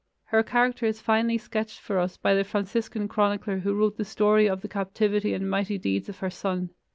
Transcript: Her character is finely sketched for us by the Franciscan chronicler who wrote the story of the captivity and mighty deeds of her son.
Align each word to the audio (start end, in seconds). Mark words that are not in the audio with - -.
Her 0.25 0.41
character 0.41 0.87
is 0.87 0.99
finely 0.99 1.37
sketched 1.37 1.79
for 1.79 1.99
us 1.99 2.17
by 2.17 2.33
the 2.33 2.43
Franciscan 2.43 3.07
chronicler 3.07 3.59
who 3.59 3.75
wrote 3.75 3.97
the 3.97 4.03
story 4.03 4.49
of 4.49 4.61
the 4.61 4.67
captivity 4.67 5.31
and 5.35 5.47
mighty 5.47 5.77
deeds 5.77 6.09
of 6.09 6.17
her 6.21 6.31
son. 6.31 6.71